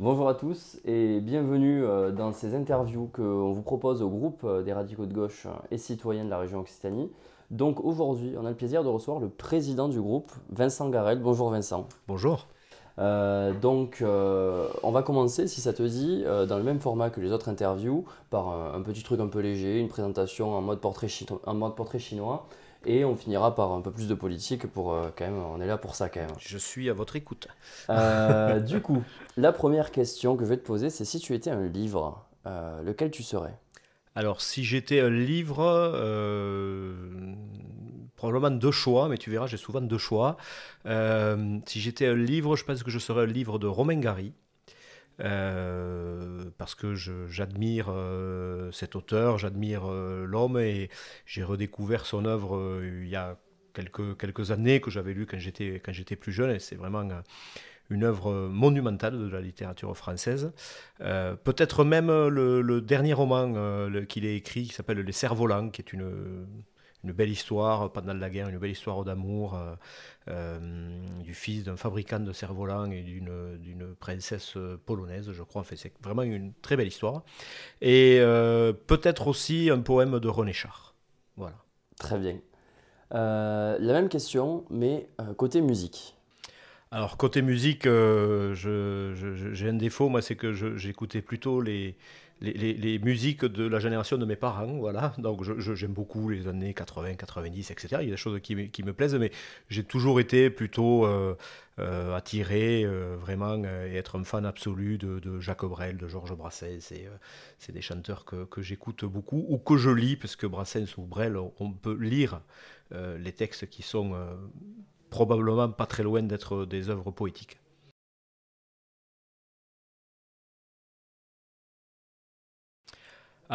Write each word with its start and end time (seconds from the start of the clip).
Bonjour 0.00 0.28
à 0.28 0.34
tous 0.34 0.80
et 0.84 1.20
bienvenue 1.20 1.84
euh, 1.84 2.10
dans 2.10 2.32
ces 2.32 2.56
interviews 2.56 3.08
qu'on 3.12 3.52
vous 3.52 3.62
propose 3.62 4.02
au 4.02 4.08
groupe 4.08 4.42
euh, 4.42 4.60
des 4.64 4.72
radicaux 4.72 5.06
de 5.06 5.14
gauche 5.14 5.46
et 5.70 5.78
citoyens 5.78 6.24
de 6.24 6.30
la 6.30 6.38
région 6.38 6.58
Occitanie. 6.58 7.12
Donc 7.52 7.78
aujourd'hui, 7.84 8.34
on 8.36 8.44
a 8.44 8.50
le 8.50 8.56
plaisir 8.56 8.82
de 8.82 8.88
recevoir 8.88 9.20
le 9.20 9.28
président 9.28 9.86
du 9.86 10.00
groupe, 10.00 10.32
Vincent 10.50 10.88
Garel. 10.88 11.20
Bonjour 11.20 11.48
Vincent. 11.50 11.86
Bonjour. 12.08 12.48
Euh, 12.98 13.52
donc 13.52 14.02
on 14.02 14.90
va 14.90 15.04
commencer, 15.04 15.46
si 15.46 15.60
ça 15.60 15.72
te 15.72 15.84
dit, 15.84 16.24
dans 16.24 16.56
le 16.56 16.64
même 16.64 16.80
format 16.80 17.10
que 17.10 17.20
les 17.20 17.30
autres 17.30 17.48
interviews, 17.48 18.04
par 18.30 18.48
un, 18.48 18.82
petit 18.82 19.04
truc 19.04 19.20
un 19.20 19.28
peu 19.28 19.38
léger, 19.38 19.78
une 19.78 19.88
présentation 19.88 20.54
en 20.54 20.60
mode 20.60 20.80
portrait, 20.80 21.06
en 21.46 21.54
mode 21.54 21.76
portrait 21.76 22.00
chinois. 22.00 22.48
Et 22.86 23.04
on 23.04 23.16
finira 23.16 23.54
par 23.54 23.72
un 23.72 23.80
peu 23.80 23.90
plus 23.90 24.08
de 24.08 24.14
politique 24.14 24.66
pour 24.66 24.92
euh, 24.92 25.08
quand 25.16 25.24
même, 25.24 25.38
on 25.38 25.60
est 25.60 25.66
là 25.66 25.78
pour 25.78 25.94
ça 25.94 26.08
quand 26.08 26.20
même. 26.20 26.30
Je 26.38 26.58
suis 26.58 26.90
à 26.90 26.92
votre 26.92 27.16
écoute. 27.16 27.48
Euh, 27.90 28.60
du 28.60 28.80
coup, 28.80 29.02
la 29.36 29.52
première 29.52 29.90
question 29.90 30.36
que 30.36 30.44
je 30.44 30.50
vais 30.50 30.56
te 30.56 30.66
poser, 30.66 30.90
c'est 30.90 31.04
si 31.04 31.18
tu 31.18 31.34
étais 31.34 31.50
un 31.50 31.66
livre, 31.66 32.24
euh, 32.46 32.82
lequel 32.82 33.10
tu 33.10 33.22
serais? 33.22 33.56
Alors, 34.14 34.40
si 34.40 34.64
j'étais 34.64 35.00
un 35.00 35.10
livre, 35.10 35.56
probablement 38.16 38.50
deux 38.50 38.70
choix, 38.70 39.08
mais 39.08 39.18
tu 39.18 39.30
verras, 39.30 39.48
j'ai 39.48 39.56
souvent 39.56 39.80
deux 39.80 39.98
choix. 39.98 40.36
si 40.86 41.80
j'étais 41.80 42.06
un 42.06 42.14
livre, 42.14 42.54
je 42.54 42.64
pense 42.64 42.82
que 42.82 42.90
je 42.90 42.98
serais 42.98 43.22
un 43.22 43.26
livre 43.26 43.58
de 43.58 43.66
Romain 43.66 43.98
Gary. 43.98 44.32
Euh, 45.20 46.23
parce 46.64 46.74
que 46.74 46.94
j'admire 47.28 47.88
euh, 47.90 48.72
cet 48.72 48.96
auteur, 48.96 49.36
j'admire 49.36 49.82
euh, 49.84 50.24
l'homme 50.24 50.58
et 50.58 50.88
j'ai 51.26 51.42
redécouvert 51.42 52.06
son 52.06 52.24
œuvre 52.24 52.80
il 52.82 53.06
y 53.06 53.16
a 53.16 53.36
quelques, 53.74 54.50
années 54.50 54.80
que 54.80 54.90
j'avais 54.90 55.12
lu 55.12 55.26
quand 55.26 55.38
j'étais 55.38 56.16
plus 56.16 56.32
jeune 56.32 56.52
et 56.52 56.58
c'est 56.58 56.76
vraiment 56.76 57.06
une 57.90 58.02
œuvre 58.02 58.48
monumentale 58.48 59.18
de 59.18 59.28
la 59.28 59.42
littérature 59.42 59.94
française. 59.94 60.52
Peut-être 61.00 61.84
même 61.84 62.06
le, 62.06 62.62
le, 62.62 62.80
dernier 62.80 63.12
roman 63.12 63.90
qu'il 64.08 64.24
a 64.24 64.30
écrit 64.30 64.62
qui 64.62 64.72
s'appelle 64.72 65.00
Les 65.00 65.12
Cerfs-Volants, 65.12 65.68
qui 65.68 65.82
est 65.82 65.92
une 65.92 66.46
une 67.04 67.12
belle 67.12 67.30
histoire 67.30 67.92
pendant 67.92 68.14
la 68.14 68.30
guerre, 68.30 68.48
une 68.48 68.58
belle 68.58 68.70
histoire 68.70 69.04
d'amour 69.04 69.54
euh, 69.54 69.74
euh, 70.28 70.58
du 71.22 71.34
fils 71.34 71.64
d'un 71.64 71.76
fabricant 71.76 72.20
de 72.20 72.32
cerfs-volants 72.32 72.90
et 72.90 73.02
d'une 73.02 73.94
princesse 74.00 74.56
polonaise, 74.86 75.30
je 75.32 75.42
crois. 75.42 75.60
Enfin, 75.60 75.76
c'est 75.76 75.92
vraiment 76.02 76.22
une 76.22 76.52
très 76.62 76.76
belle 76.76 76.88
histoire. 76.88 77.22
Et 77.80 78.18
euh, 78.20 78.72
peut-être 78.72 79.28
aussi 79.28 79.70
un 79.70 79.80
poème 79.80 80.18
de 80.18 80.28
René 80.28 80.52
Char. 80.52 80.94
Voilà. 81.36 81.56
Très 81.98 82.18
bien. 82.18 82.38
la 83.10 83.78
même 83.80 84.08
question, 84.08 84.64
mais 84.70 85.08
côté 85.36 85.60
musique. 85.60 86.16
Alors 86.90 87.16
côté 87.16 87.42
musique, 87.42 87.84
j'ai 87.84 89.68
un 89.68 89.74
défaut, 89.74 90.08
moi, 90.08 90.22
c'est 90.22 90.36
que 90.36 90.52
j'écoutais 90.52 91.22
plutôt 91.22 91.60
les, 91.60 91.96
les, 92.40 92.98
musiques 92.98 93.44
de 93.44 93.66
la 93.66 93.78
génération 93.78 94.18
de 94.18 94.24
mes 94.24 94.36
parents, 94.36 94.78
voilà. 94.78 95.14
Donc 95.18 95.42
j'aime 95.42 95.92
beaucoup 95.92 96.28
les 96.28 96.46
années 96.48 96.74
80, 96.74 97.14
90, 97.14 97.70
etc. 97.70 97.88
Il 98.00 98.04
y 98.06 98.08
a 98.08 98.10
des 98.12 98.16
choses 98.16 98.40
qui, 98.40 98.54
me 98.56 98.92
plaisent, 98.92 99.14
mais 99.14 99.30
j'ai 99.68 99.84
toujours 99.84 100.20
été 100.20 100.50
plutôt 100.50 101.06
euh, 101.06 101.36
euh, 101.78 102.14
attiré, 102.14 102.84
euh, 102.84 103.16
vraiment, 103.18 103.62
et 103.64 103.94
être 103.94 104.18
un 104.18 104.24
fan 104.24 104.44
absolu 104.46 104.98
de, 104.98 105.40
Jacques 105.40 105.64
Brel, 105.64 105.96
de 105.96 106.08
Georges 106.08 106.34
Brassens. 106.34 106.92
C'est 107.58 107.72
des 107.72 107.82
chanteurs 107.82 108.24
que, 108.24 108.44
que 108.44 108.62
j'écoute 108.62 109.04
beaucoup, 109.04 109.44
ou 109.48 109.58
que 109.58 109.76
je 109.76 109.90
lis, 109.90 110.16
parce 110.16 110.36
que 110.36 110.46
Brassens 110.46 110.98
ou 110.98 111.02
Brel, 111.02 111.36
on 111.58 111.72
peut 111.72 111.96
lire 111.96 112.40
les 112.92 113.32
textes 113.32 113.68
qui 113.68 113.82
sont 113.82 114.14
probablement 115.10 115.68
pas 115.68 115.86
très 115.86 116.02
loin 116.02 116.22
d'être 116.22 116.64
des 116.64 116.90
œuvres 116.90 117.10
poétiques. 117.10 117.58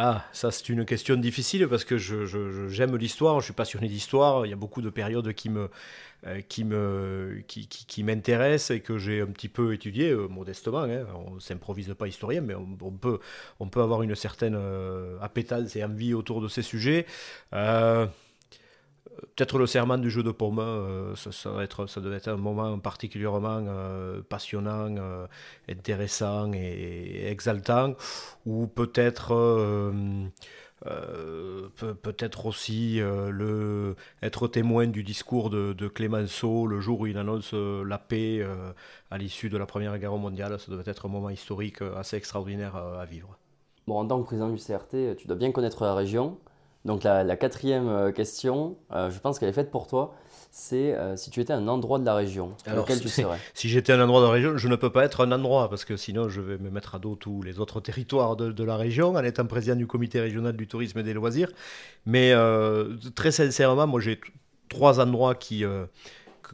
Ah, 0.02 0.24
ça 0.32 0.50
c'est 0.50 0.70
une 0.70 0.86
question 0.86 1.14
difficile 1.16 1.68
parce 1.68 1.84
que 1.84 1.98
j'aime 1.98 2.96
l'histoire, 2.96 3.38
je 3.40 3.44
suis 3.44 3.52
passionné 3.52 3.86
d'histoire. 3.86 4.46
Il 4.46 4.48
y 4.48 4.52
a 4.54 4.56
beaucoup 4.56 4.80
de 4.80 4.88
périodes 4.88 5.30
qui 5.34 5.50
euh, 6.72 7.42
m'intéressent 8.02 8.70
et 8.70 8.80
que 8.80 8.96
j'ai 8.96 9.20
un 9.20 9.26
petit 9.26 9.50
peu 9.50 9.74
étudié 9.74 10.08
euh, 10.08 10.26
modestement. 10.26 10.84
Hein. 10.84 11.04
On 11.14 11.38
s'improvise 11.38 11.94
pas 11.98 12.08
historien, 12.08 12.40
mais 12.40 12.54
on, 12.54 12.92
peut, 12.92 13.18
on 13.58 13.68
peut 13.68 13.82
avoir 13.82 14.00
une 14.00 14.14
certaine 14.14 14.56
euh, 14.56 15.18
appétence 15.20 15.76
et 15.76 15.84
envie 15.84 16.14
autour 16.14 16.40
de 16.40 16.48
ces 16.48 16.62
sujets 16.62 17.04
peut-être 19.34 19.58
le 19.58 19.66
serment 19.66 19.98
du 19.98 20.10
jeu 20.10 20.22
de 20.22 20.30
paume, 20.30 20.58
euh, 20.58 21.14
ça, 21.16 22.00
devait 22.00 22.16
être 22.16 22.28
un 22.28 22.36
moment 22.36 22.78
particulièrement 22.78 23.64
euh, 23.66 24.22
passionnant, 24.22 24.94
euh, 24.96 25.26
intéressant 25.68 26.52
et, 26.52 27.26
exaltant, 27.30 27.94
ou 28.46 28.66
peut-être 28.66 29.28
peut-être 32.02 32.46
aussi 32.46 33.00
le, 33.00 33.96
être 34.22 34.48
témoin 34.48 34.86
du 34.86 35.02
discours 35.02 35.50
de, 35.50 35.74
de, 35.74 35.88
Clémenceau 35.88 36.66
le 36.66 36.80
jour 36.80 37.00
où 37.00 37.06
il 37.06 37.18
annonce 37.18 37.52
la 37.52 37.98
paix 37.98 38.46
à 39.10 39.18
l'issue 39.18 39.50
de 39.50 39.58
la 39.58 39.66
Première 39.66 39.98
Guerre 39.98 40.16
mondiale. 40.16 40.58
Ça 40.58 40.72
devait 40.72 40.90
être 40.90 41.06
un 41.06 41.10
moment 41.10 41.28
historique 41.28 41.82
assez 41.82 42.16
extraordinaire 42.16 42.76
à 42.76 43.04
vivre. 43.04 43.36
Bon, 43.86 43.98
en 43.98 44.06
tant 44.06 44.20
que 44.20 44.26
président 44.26 44.48
du 44.48 44.56
CRT, 44.56 45.16
tu 45.18 45.26
dois 45.26 45.36
bien 45.36 45.52
connaître 45.52 45.84
la 45.84 45.94
région. 45.94 46.38
Donc 46.84 47.04
la, 47.04 47.36
quatrième 47.36 47.88
euh, 47.88 48.10
question, 48.10 48.78
euh, 48.92 49.10
je 49.10 49.18
pense 49.18 49.38
qu'elle 49.38 49.50
est 49.50 49.54
faite 49.54 49.70
pour 49.70 49.86
toi, 49.86 50.14
c'est 50.50 50.94
euh, 50.94 51.14
si 51.14 51.30
tu 51.30 51.40
étais 51.40 51.52
un 51.52 51.68
endroit 51.68 51.98
de 51.98 52.06
la 52.06 52.14
région, 52.14 52.56
Alors, 52.66 52.84
lequel 52.84 53.00
tu 53.00 53.08
serais? 53.08 53.38
Si 53.52 53.68
j'étais 53.68 53.92
un 53.92 54.00
endroit 54.00 54.20
de 54.22 54.26
la 54.26 54.32
région, 54.32 54.56
je 54.56 54.66
ne 54.66 54.76
peux 54.76 54.90
pas 54.90 55.04
être 55.04 55.26
un 55.26 55.30
endroit, 55.30 55.68
parce 55.68 55.84
que 55.84 55.98
sinon 55.98 56.30
je 56.30 56.40
vais 56.40 56.56
me 56.56 56.70
mettre 56.70 56.94
à 56.94 56.98
dos 56.98 57.16
tous 57.16 57.42
les 57.42 57.60
autres 57.60 57.80
territoires 57.80 58.34
de, 58.34 58.64
la 58.64 58.76
région, 58.76 59.10
en 59.10 59.22
étant 59.22 59.44
président 59.46 59.76
du 59.76 59.86
comité 59.86 60.20
régional 60.20 60.56
du 60.56 60.66
tourisme 60.66 60.98
et 61.00 61.02
des 61.02 61.12
loisirs. 61.12 61.50
Mais 62.06 62.32
très 63.14 63.30
sincèrement, 63.30 63.86
moi 63.86 64.00
j'ai 64.00 64.18
trois 64.70 65.00
endroits 65.00 65.34
qui 65.34 65.64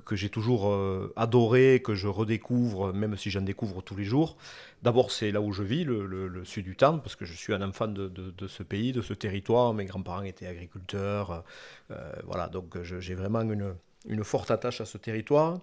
que, 0.05 0.17
j'ai 0.17 0.29
toujours 0.29 0.69
euh, 0.69 1.13
adoré, 1.17 1.81
que 1.83 1.95
je 1.95 2.09
redécouvre, 2.09 2.93
même 2.93 3.17
si 3.17 3.31
j'en 3.31 3.41
découvre 3.41 3.83
tous 3.83 3.97
les 3.97 4.05
jours. 4.05 4.37
D'abord, 4.83 5.11
c'est 5.11 5.31
là 5.31 5.41
où 5.41 5.53
je 5.53 5.63
vis, 5.63 5.85
le, 5.85 6.45
sud 6.45 6.65
du 6.65 6.77
Tarn, 6.77 7.01
parce 7.01 7.17
que 7.17 7.25
je 7.25 7.33
suis 7.33 7.53
un 7.53 7.63
enfant 7.63 7.89
de, 7.89 8.47
ce 8.47 8.63
pays, 8.63 8.93
de 8.93 9.03
ce 9.03 9.15
territoire. 9.15 9.75
Mes 9.75 9.85
grands-parents 9.85 10.23
étaient 10.23 10.47
agriculteurs. 10.47 11.45
Euh, 11.91 12.13
voilà, 12.25 12.49
donc 12.49 12.81
j'ai 12.83 13.15
vraiment 13.15 13.43
une, 13.43 14.25
forte 14.25 14.51
attache 14.51 14.81
à 14.81 14.85
ce 14.85 14.99
territoire. 14.99 15.61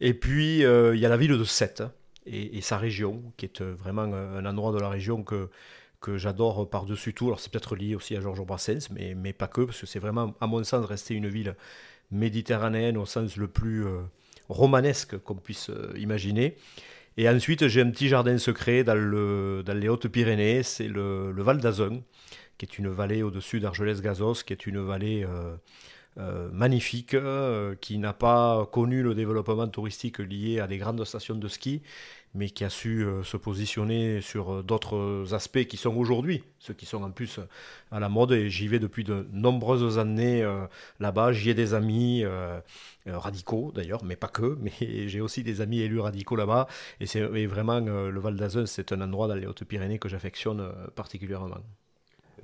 Et 0.00 0.14
puis, 0.14 0.64
euh, 0.64 0.94
il 0.94 1.00
y 1.00 1.06
a 1.06 1.08
la 1.08 1.16
ville 1.16 1.36
de 1.36 1.44
Sète 1.44 1.82
et, 2.26 2.60
sa 2.60 2.78
région, 2.78 3.22
qui 3.36 3.46
est 3.46 3.62
vraiment 3.62 4.02
un, 4.02 4.44
endroit 4.44 4.72
de 4.72 4.78
la 4.78 4.88
région 4.88 5.22
que, 5.22 5.48
que 6.00 6.16
j'adore 6.16 6.68
par-dessus 6.68 7.14
tout. 7.14 7.26
Alors, 7.26 7.40
c'est 7.40 7.50
peut-être 7.50 7.76
lié 7.76 7.94
aussi 7.94 8.16
à 8.16 8.20
Georges 8.20 8.44
Brassens, 8.44 8.88
mais, 8.90 9.32
pas 9.32 9.48
que, 9.48 9.62
parce 9.62 9.80
que 9.80 9.86
c'est 9.86 9.98
vraiment, 9.98 10.34
à 10.40 10.46
mon 10.46 10.62
sens, 10.64 10.84
resté 10.84 11.14
une 11.14 11.28
ville 11.28 11.56
méditerranéenne 12.10 12.96
au 12.96 13.06
sens 13.06 13.36
le 13.36 13.48
plus 13.48 13.86
euh, 13.86 14.00
romanesque 14.48 15.18
qu'on 15.18 15.34
puisse 15.34 15.70
euh, 15.70 15.92
imaginer. 15.98 16.56
Et 17.16 17.28
ensuite, 17.28 17.66
j'ai 17.66 17.80
un 17.80 17.90
petit 17.90 18.08
jardin 18.08 18.38
secret 18.38 18.84
dans 18.84 18.94
les 18.94 19.88
Hautes-Pyrénées, 19.88 20.62
c'est 20.62 20.86
le, 20.86 21.32
Val 21.36 21.58
d'Azun, 21.58 22.00
qui 22.56 22.64
est 22.64 22.78
une 22.78 22.88
vallée 22.88 23.24
au-dessus 23.24 23.58
d'Argelès-Gazos, 23.58 24.44
qui 24.46 24.52
est 24.52 24.66
une 24.66 24.78
vallée 24.78 25.24
euh, 25.24 25.56
magnifique, 26.52 27.16
qui 27.80 27.98
n'a 27.98 28.12
pas 28.12 28.66
connu 28.72 29.02
le 29.02 29.14
développement 29.14 29.68
touristique 29.68 30.18
lié 30.18 30.60
à 30.60 30.66
des 30.66 30.78
grandes 30.78 31.04
stations 31.04 31.36
de 31.36 31.48
ski, 31.48 31.82
mais 32.34 32.50
qui 32.50 32.64
a 32.64 32.70
su 32.70 33.04
euh, 33.04 33.22
se 33.22 33.36
positionner 33.36 34.20
sur 34.20 34.52
euh, 34.52 34.62
d'autres 34.62 35.34
aspects 35.34 35.64
qui 35.64 35.76
sont 35.76 35.96
aujourd'hui, 35.96 36.44
ceux 36.58 36.74
qui 36.74 36.86
sont 36.86 37.02
en 37.02 37.10
plus 37.10 37.40
à 37.90 38.00
la 38.00 38.08
mode. 38.08 38.32
Et 38.32 38.50
j'y 38.50 38.68
vais 38.68 38.78
depuis 38.78 39.04
de 39.04 39.26
nombreuses 39.32 39.98
années 39.98 40.42
euh, 40.42 40.66
là-bas. 41.00 41.32
J'y 41.32 41.50
ai 41.50 41.54
des 41.54 41.74
amis 41.74 42.24
radicaux 43.06 43.72
d'ailleurs, 43.74 44.04
mais 44.04 44.16
pas 44.16 44.28
que. 44.28 44.58
Mais 44.60 45.08
j'ai 45.08 45.20
aussi 45.20 45.42
des 45.42 45.60
amis 45.60 45.80
élus 45.80 46.00
radicaux 46.00 46.36
là-bas. 46.36 46.66
Et 47.00 47.06
c'est 47.06 47.22
vraiment 47.46 47.80
le 47.80 48.20
Val 48.20 48.36
d'Azun, 48.36 48.66
c'est 48.66 48.92
un 48.92 49.00
endroit 49.00 49.28
dans 49.28 49.34
les 49.34 49.46
Hautes-Pyrénées 49.46 49.98
que 49.98 50.08
j'affectionne 50.08 50.70
particulièrement. 50.94 51.48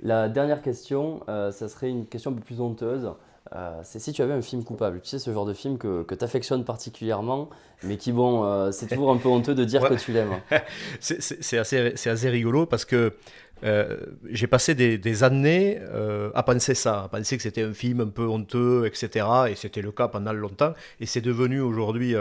La 0.01 0.27
dernière 0.27 0.61
question, 0.61 1.23
ça 1.27 1.67
serait 1.69 1.89
une 1.89 2.05
question 2.05 2.31
un 2.31 2.35
peu 2.35 2.41
plus 2.41 2.59
honteuse. 2.59 3.11
Euh, 3.53 3.79
c'est 3.83 3.99
si 3.99 4.11
tu 4.11 4.21
avais 4.21 4.33
un 4.33 4.41
film 4.41 4.63
coupable. 4.63 5.01
Tu 5.01 5.09
sais, 5.09 5.19
ce 5.19 5.31
genre 5.31 5.45
de 5.45 5.53
film 5.53 5.77
que, 5.77 6.03
que 6.03 6.15
tu 6.15 6.25
affectionnes 6.25 6.65
particulièrement, 6.65 7.49
mais 7.83 7.97
qui, 7.97 8.11
bon, 8.11 8.43
euh, 8.43 8.71
c'est 8.71 8.87
toujours 8.87 9.11
un 9.11 9.17
peu 9.17 9.29
honteux 9.29 9.53
de 9.53 9.63
dire 9.63 9.87
que 9.87 9.93
tu 9.93 10.11
l'aimes. 10.11 10.41
c'est 10.99 11.57
assez, 11.57 11.93
assez, 12.07 12.29
rigolo 12.29 12.65
parce 12.65 12.85
que 12.85 13.13
euh, 13.63 13.97
j'ai 14.29 14.47
passé 14.47 14.73
des, 14.73 14.97
des 14.97 15.23
années 15.23 15.79
à 16.33 16.43
penser 16.43 16.73
ça, 16.73 17.03
à 17.03 17.07
penser 17.07 17.37
que 17.37 17.43
c'était 17.43 17.63
un 17.63 17.73
film 17.73 18.01
un 18.01 18.07
peu 18.07 18.25
honteux, 18.25 18.85
etc. 18.87 19.27
Et 19.49 19.55
c'était 19.55 19.81
le 19.81 19.91
cas 19.91 20.07
pendant 20.07 20.33
longtemps. 20.33 20.73
Et 20.99 21.05
c'est 21.05 21.21
devenu 21.21 21.61
aujourd'hui 21.61 22.15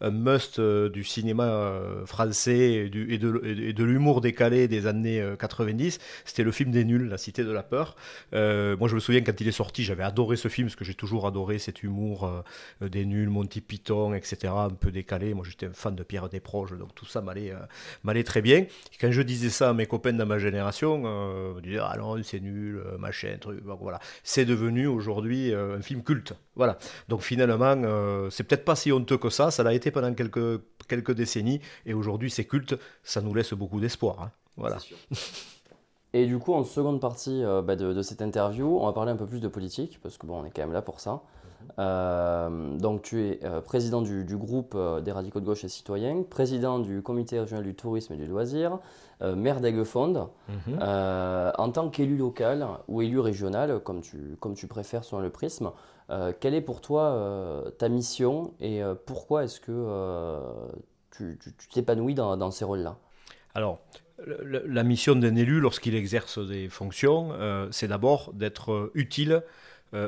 un 0.00 0.10
must 0.10 0.60
du 0.60 1.04
cinéma 1.04 1.72
français 2.06 2.90
et, 2.94 3.18
de, 3.18 3.84
l'humour 3.84 4.20
décalé 4.20 4.68
des 4.68 4.86
années 4.86 5.22
90. 5.38 5.98
C'était 6.24 6.42
le 6.42 6.52
film 6.52 6.70
des 6.70 6.84
nuls, 6.84 7.08
La 7.08 7.18
Cité 7.18 7.44
de 7.44 7.52
la 7.52 7.62
Peur. 7.62 7.96
moi, 8.32 8.88
je 8.88 8.94
me 8.94 9.00
souviens 9.00 9.20
quand 9.20 9.40
il 9.40 9.48
est 9.48 9.52
sorti, 9.52 9.84
j'avais 9.84 10.02
adoré 10.02 10.36
ce 10.36 10.48
film 10.48 10.68
parce 10.68 10.76
que 10.76 10.84
j'ai 10.84 10.94
toujours 10.94 11.26
adoré 11.26 11.58
cet 11.58 11.82
humour 11.82 12.30
des 12.80 13.04
nuls, 13.04 13.28
Monty 13.28 13.60
Python, 13.60 14.14
etc. 14.14 14.52
Un 14.56 14.70
peu 14.70 14.90
décalé. 14.90 15.34
Moi, 15.34 15.44
j'étais 15.48 15.66
un 15.66 15.72
fan 15.72 15.94
de 15.94 16.02
Pierre 16.02 16.28
Desproges, 16.28 16.76
donc 16.76 16.94
tout 16.94 17.06
ça 17.06 17.20
m'allait 17.20 18.24
très 18.24 18.42
bien. 18.42 18.66
quand 19.00 19.10
je 19.10 19.22
disais 19.22 19.50
ça 19.50 19.70
à 19.70 19.74
mes 19.74 19.86
copains 19.86 20.12
de 20.12 20.24
ma 20.24 20.38
génération, 20.38 21.02
euh, 21.04 21.54
on 21.56 21.60
disait 21.60 21.78
ah 21.80 21.94
non, 21.98 22.22
c'est 22.22 22.40
nul, 22.40 22.82
machin, 22.98 23.36
truc. 23.40 23.60
voilà. 23.64 24.00
C'est 24.22 24.44
devenu 24.44 24.86
aujourd'hui 24.86 25.52
un 25.54 25.80
film 25.80 26.02
culte. 26.02 26.34
Voilà. 26.60 26.76
Donc 27.08 27.22
finalement, 27.22 27.74
euh, 27.84 28.28
c'est 28.28 28.44
peut-être 28.44 28.66
pas 28.66 28.76
si 28.76 28.92
honteux 28.92 29.16
que 29.16 29.30
ça. 29.30 29.50
Ça 29.50 29.62
l'a 29.62 29.72
été 29.72 29.90
pendant 29.90 30.12
quelques, 30.12 31.10
décennies. 31.12 31.62
Et 31.86 31.94
aujourd'hui, 31.94 32.30
c'est 32.30 32.44
culte. 32.44 32.78
Ça 33.02 33.22
nous 33.22 33.32
laisse 33.32 33.54
beaucoup 33.54 33.80
d'espoir. 33.80 34.20
Hein. 34.20 34.30
Voilà. 34.58 34.76
Et 36.12 36.26
du 36.26 36.38
coup, 36.38 36.52
en 36.52 36.62
seconde 36.64 37.00
partie 37.00 37.42
euh, 37.42 37.62
bah, 37.62 37.76
de, 37.76 38.02
cette 38.02 38.20
interview, 38.20 38.78
on 38.78 38.84
va 38.84 38.92
parler 38.92 39.10
un 39.10 39.16
peu 39.16 39.24
plus 39.24 39.40
de 39.40 39.48
politique, 39.48 40.00
parce 40.02 40.18
que 40.18 40.26
bon, 40.26 40.42
on 40.42 40.44
est 40.44 40.50
quand 40.50 40.60
même 40.60 40.74
là 40.74 40.82
pour 40.82 41.00
ça. 41.00 41.22
Euh, 41.78 42.76
donc, 42.78 43.02
tu 43.02 43.22
es 43.22 43.40
président 43.64 44.02
du, 44.02 44.36
groupe 44.36 44.76
des 45.02 45.12
radicaux 45.12 45.40
de 45.40 45.46
gauche 45.46 45.64
et 45.64 45.68
citoyens, 45.68 46.22
président 46.28 46.78
du 46.78 47.02
comité 47.02 47.40
régional 47.40 47.64
du 47.64 47.74
tourisme 47.74 48.14
et 48.14 48.16
du 48.16 48.26
loisir, 48.26 48.78
maire 49.20 49.60
d'Aiguefonde. 49.60 50.28
Mhm. 50.48 50.78
en 50.80 51.70
tant 51.70 51.88
qu'élu 51.90 52.16
local 52.16 52.66
ou 52.88 53.02
élu 53.02 53.18
régional, 53.18 53.80
comme 53.80 54.00
tu, 54.00 54.36
comme 54.40 54.54
tu 54.54 54.66
préfères 54.66 55.04
selon 55.04 55.22
le 55.22 55.30
prisme, 55.30 55.70
euh, 56.10 56.32
quelle 56.38 56.54
est 56.54 56.60
pour 56.60 56.80
toi 56.80 57.12
euh, 57.12 57.70
ta 57.70 57.88
mission 57.88 58.52
et 58.58 58.82
euh, 58.82 58.94
pourquoi 59.06 59.44
est-ce 59.44 59.60
que 59.60 60.68
tu 61.16 61.68
t'épanouis 61.72 62.14
dans, 62.14 62.36
dans, 62.36 62.50
ces 62.50 62.64
rôles-là? 62.64 62.96
Alors, 63.54 63.78
la 64.26 64.82
mission 64.82 65.14
d'un 65.14 65.36
élu 65.36 65.60
lorsqu'il 65.60 65.94
exerce 65.94 66.38
des 66.38 66.68
fonctions, 66.68 67.32
c'est 67.70 67.88
d'abord 67.88 68.32
d'être 68.32 68.90
utile 68.94 69.42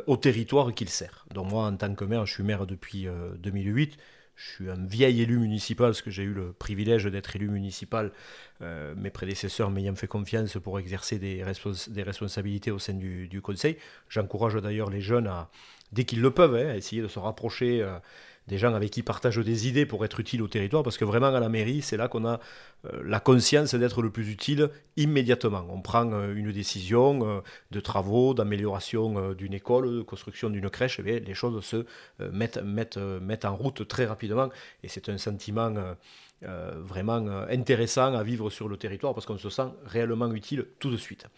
au 0.06 0.17
territoire 0.17 0.73
qu'il 0.75 0.88
sert. 0.88 1.26
Donc 1.34 1.50
moi, 1.50 1.67
en 1.67 1.76
tant 1.76 1.94
que 1.94 2.05
maire, 2.05 2.25
je 2.26 2.34
suis 2.34 2.43
maire 2.43 2.67
depuis 2.67 3.06
2008. 3.38 3.96
Je 4.34 4.50
suis 4.50 4.70
un 4.70 4.87
vieil 4.87 5.20
élu 5.20 5.38
municipal, 5.38 5.88
parce 5.88 6.02
que 6.02 6.11
j'ai 6.11 6.23
eu 6.23 6.32
le 6.32 6.52
privilège 6.52 7.05
d'être 7.05 7.37
élu 7.37 7.49
municipal, 7.49 8.12
mes 8.61 9.11
prédécesseurs 9.11 9.70
m'ayant 9.70 9.94
fait 9.96 10.06
confiance 10.06 10.56
pour 10.62 10.79
exercer 10.79 11.19
des, 11.19 11.43
responsabilités 11.44 12.70
au 12.70 12.79
sein 12.79 12.94
du, 12.94 13.40
conseil. 13.43 13.76
J'encourage 14.08 14.55
d'ailleurs 14.55 14.88
les 14.88 15.00
jeunes 15.00 15.26
à, 15.26 15.50
dès 15.93 16.05
qu'ils 16.05 16.20
le 16.20 16.31
peuvent, 16.31 16.56
hein, 16.56 16.75
essayer 16.75 17.02
de 17.02 17.08
se 17.08 17.19
rapprocher 17.19 17.82
euh, 17.82 17.99
des 18.49 18.59
gens 18.59 18.75
avec 18.75 18.91
qui 18.91 19.03
partagent 19.03 19.39
des 19.39 19.69
idées 19.69 19.87
pour 19.87 20.05
être 20.05 20.21
utiles 20.21 20.43
au 20.43 20.49
territoire, 20.49 20.83
parce 20.83 20.99
que 20.99 21.05
vraiment 21.05 21.29
à 21.29 21.41
la 21.41 21.49
mairie, 21.49 21.83
c'est 21.83 21.97
là 21.97 22.09
qu'on 22.09 22.25
a 22.25 22.41
euh, 22.87 23.03
la 23.05 23.21
conscience 23.21 23.75
d'être 23.75 24.03
le 24.03 24.11
plus 24.11 24.31
utile 24.31 24.71
immédiatement. 24.97 25.65
On 25.71 25.81
prend 25.81 26.11
euh, 26.12 26.35
une 26.35 26.53
décision 26.53 27.43
de 27.71 27.81
travaux, 27.81 28.35
d'amélioration 28.35 29.33
d'une 29.33 29.55
école, 29.55 29.99
de 29.99 30.03
construction 30.03 30.50
d'une 30.50 30.69
crèche, 30.71 30.99
et 31.00 31.21
les 31.21 31.35
choses 31.35 31.65
se 31.65 31.87
mettent, 32.33 32.56
en 33.44 33.56
route 33.56 33.87
très 33.87 34.06
rapidement, 34.06 34.49
et 34.83 34.88
c'est 34.88 35.09
un 35.09 35.19
sentiment... 35.19 35.73
vraiment 36.43 37.25
intéressant 37.49 38.15
à 38.15 38.25
vivre 38.25 38.50
sur 38.50 38.67
le 38.69 38.77
territoire 38.77 39.15
parce 39.15 39.27
qu'on 39.27 39.38
se 39.38 39.49
sent 39.49 39.69
réellement 39.87 40.33
utile 40.35 40.67
tout 40.81 40.91
de 40.91 40.97
suite. 40.97 41.29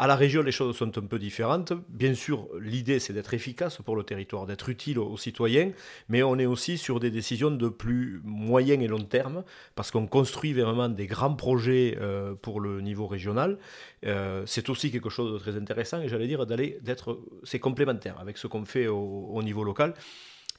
À 0.00 0.06
la 0.06 0.14
région, 0.14 0.42
les 0.42 0.52
choses 0.52 0.76
sont 0.76 0.96
un 0.96 1.06
peu 1.06 1.18
différentes. 1.18 1.72
Bien 1.88 2.14
sûr, 2.14 2.46
l'idée, 2.60 3.00
c'est 3.00 3.12
d'être 3.12 3.34
efficace 3.34 3.78
pour 3.78 3.96
le 3.96 4.04
territoire, 4.04 4.46
d'être 4.46 4.68
utile 4.68 5.00
aux 5.00 5.16
citoyens, 5.16 5.72
mais 6.08 6.22
on 6.22 6.38
est 6.38 6.46
aussi 6.46 6.78
sur 6.78 7.00
des 7.00 7.10
décisions 7.10 7.50
de 7.50 7.68
plus 7.68 8.20
moyen 8.22 8.78
et 8.78 8.86
long 8.86 9.02
terme, 9.02 9.42
parce 9.74 9.90
qu'on 9.90 10.06
construit 10.06 10.52
vraiment 10.52 10.88
des 10.88 11.08
grands 11.08 11.34
projets 11.34 11.98
euh, 12.00 12.36
pour 12.36 12.60
le 12.60 12.80
niveau 12.80 13.08
régional. 13.08 13.58
Euh, 14.06 14.44
c'est 14.46 14.68
aussi 14.68 14.92
quelque 14.92 15.10
chose 15.10 15.32
de 15.32 15.38
très 15.38 15.56
intéressant, 15.56 16.00
et 16.00 16.08
j'allais 16.08 16.28
dire 16.28 16.46
d'aller 16.46 16.78
d'être, 16.80 17.18
c'est 17.42 17.58
complémentaire 17.58 18.20
avec 18.20 18.38
ce 18.38 18.46
qu'on 18.46 18.64
fait 18.64 18.86
au, 18.86 19.42
niveau 19.42 19.64
local. 19.64 19.94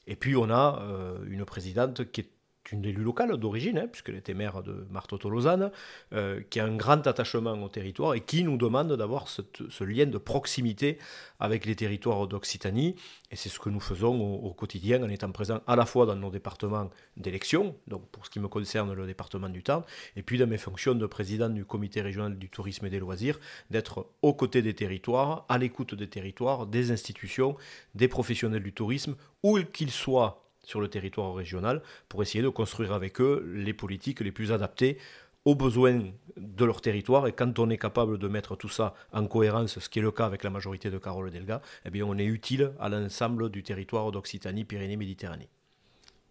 Et 0.05 0.17
puis 0.17 0.35
on 0.35 0.49
a 0.49 0.81
euh, 0.81 1.17
une 1.29 1.45
présidente 1.45 2.11
qui 2.11 2.21
est 2.21 2.29
une 2.71 2.85
élue 2.85 3.03
locale 3.03 3.35
d'origine, 3.37 3.77
hein, 3.77 3.87
puisqu'elle 3.87 4.15
était 4.15 4.33
maire 4.33 4.63
de 4.63 4.85
Marteau-Tolosane, 4.91 5.71
euh, 6.13 6.41
qui 6.49 6.59
a 6.59 6.65
un 6.65 6.75
grand 6.75 7.05
attachement 7.07 7.53
au 7.63 7.69
territoire 7.69 8.13
et 8.13 8.21
qui 8.21 8.43
nous 8.43 8.57
demande 8.57 8.93
d'avoir 8.93 9.27
ce, 9.27 9.41
lien 9.83 10.05
de 10.05 10.17
proximité 10.17 10.97
avec 11.39 11.65
les 11.65 11.75
territoires 11.75 12.27
d'Occitanie. 12.27 12.95
Et 13.31 13.35
c'est 13.35 13.49
ce 13.49 13.59
que 13.59 13.69
nous 13.69 13.79
faisons 13.79 14.19
au, 14.19 14.53
quotidien 14.53 15.03
en 15.03 15.09
étant 15.09 15.31
présents 15.31 15.61
à 15.67 15.75
la 15.75 15.85
fois 15.85 16.05
dans 16.05 16.15
nos 16.15 16.29
départements 16.29 16.89
d'élection, 17.17 17.75
donc 17.87 18.07
pour 18.09 18.25
ce 18.25 18.29
qui 18.29 18.39
me 18.39 18.47
concerne 18.47 18.93
le 18.93 19.05
département 19.05 19.49
du 19.49 19.63
Tarn, 19.63 19.83
et 20.15 20.23
puis 20.23 20.37
dans 20.37 20.47
mes 20.47 20.57
fonctions 20.57 20.95
de 20.95 21.05
président 21.05 21.49
du 21.49 21.65
comité 21.65 22.01
régional 22.01 22.37
du 22.37 22.49
tourisme 22.49 22.85
et 22.85 22.89
des 22.89 22.99
loisirs, 22.99 23.39
d'être 23.69 24.07
aux 24.21 24.33
côtés 24.33 24.61
des 24.61 24.73
territoires, 24.73 25.45
à 25.49 25.57
l'écoute 25.57 25.95
des 25.95 26.07
territoires, 26.07 26.65
des 26.65 26.91
institutions, 26.91 27.55
des 27.95 28.07
professionnels 28.07 28.63
du 28.63 28.73
tourisme, 28.73 29.15
où 29.43 29.59
qu'ils 29.59 29.91
soient 29.91 30.48
sur 30.69 30.79
le 30.79 30.87
territoire 30.87 31.33
régional 31.33 31.81
pour 32.07 32.21
essayer 32.21 32.43
de 32.43 32.49
construire 32.49 32.93
avec 32.93 33.19
eux 33.19 33.43
les 33.53 33.73
politiques 33.73 34.19
les 34.21 34.31
plus 34.31 34.51
adaptées 34.51 34.97
aux 35.45 35.55
besoins 35.55 36.01
de 36.37 36.65
leur 36.65 36.81
territoire. 36.81 37.25
Et 37.27 37.33
quand 37.33 37.57
on 37.57 37.69
est 37.69 37.77
capable 37.77 38.19
de 38.19 38.27
mettre 38.27 38.55
tout 38.55 38.69
ça 38.69 38.93
en 39.11 39.25
cohérence, 39.25 39.79
ce 39.79 39.89
qui 39.89 39.99
est 39.99 40.01
le 40.01 40.11
cas 40.11 40.25
avec 40.25 40.43
la 40.43 40.51
majorité 40.51 40.91
de 40.91 40.97
Carole 40.99 41.31
Delga, 41.31 41.61
eh 41.85 41.89
bien 41.89 42.05
on 42.05 42.17
est 42.17 42.25
utile 42.25 42.71
à 42.79 42.87
l'ensemble 42.87 43.49
du 43.49 43.63
territoire 43.63 44.11
d'Occitanie, 44.11 44.63
Pyrénées-Méditerranée. 44.63 45.49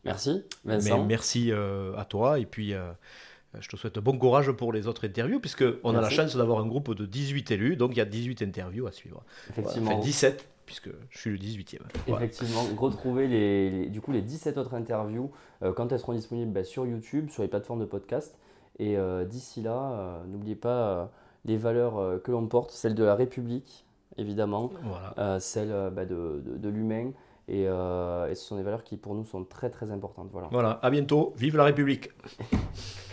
Merci, 0.05 0.45
Vincent. 0.65 1.05
merci 1.05 1.51
euh, 1.51 1.97
à 1.97 2.05
toi. 2.05 2.39
Et 2.39 2.47
puis, 2.47 2.73
euh, 2.73 2.93
je 3.59 3.69
te 3.69 3.77
souhaite 3.77 3.99
bon 3.99 4.17
courage 4.17 4.53
pour 4.53 4.73
les 4.73 4.87
autres 4.87 5.05
interviews, 5.05 5.41
puisqu'on 5.41 5.95
a 5.97 6.01
la 6.01 6.11
chance 6.11 6.37
d'avoir 6.37 6.61
un 6.61 6.67
groupe 6.67 6.95
de 6.95 7.05
18 7.05 7.51
élus, 7.51 7.77
donc 7.77 7.91
il 7.93 7.99
y 7.99 8.01
a 8.01 8.05
18 8.05 8.43
interviews 8.43 8.87
à 8.87 8.93
suivre. 8.93 9.25
Effectivement. 9.51 9.91
Enfin, 9.91 10.01
17 10.01 10.49
puisque 10.69 10.91
je 11.09 11.19
suis 11.19 11.31
le 11.31 11.39
18e. 11.39 11.79
Effectivement, 12.09 12.61
retrouver 12.77 13.27
les, 13.27 13.87
du 13.87 14.03
coup, 14.03 14.13
les 14.13 14.21
17 14.21 14.59
autres 14.59 14.75
interviews 14.75 15.31
euh, 15.63 15.73
quand 15.73 15.91
elles 15.91 15.99
seront 15.99 16.13
disponibles 16.13 16.53
bah, 16.53 16.63
sur 16.63 16.85
YouTube, 16.85 17.31
sur 17.31 17.43
les 17.43 17.49
plateformes 17.49 17.81
de 17.81 17.87
podcast. 17.87 18.37
Et 18.79 18.99
euh, 18.99 19.25
d'ici 19.25 19.63
là, 19.63 19.93
euh, 19.93 20.25
n'oubliez 20.27 20.57
pas 20.57 21.11
les 21.47 21.57
valeurs 21.57 22.23
que 22.23 22.31
l'on 22.31 22.47
porte, 22.47 22.71
celles 22.71 22.95
de 22.95 23.03
la 23.03 23.15
République, 23.15 23.87
évidemment, 24.19 24.71
celles 25.39 25.91
bah, 25.91 26.05
de, 26.05 26.43
de, 26.45 26.69
l'humain. 26.69 27.13
Et, 27.49 27.63
et, 27.63 28.35
ce 28.35 28.35
sont 28.35 28.57
des 28.57 28.63
valeurs 28.63 28.85
qui 28.85 28.99
pour 28.99 29.15
nous 29.15 29.25
sont 29.25 29.45
très 29.45 29.71
très 29.71 29.91
importantes. 29.91 30.29
Voilà. 30.31 30.49
Voilà, 30.53 30.79
à 30.83 30.91
bientôt, 30.91 31.33
vive 31.39 31.57
la 31.57 31.65
République 31.65 32.11